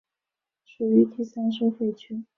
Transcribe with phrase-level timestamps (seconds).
[0.65, 2.23] 属于第三收费区。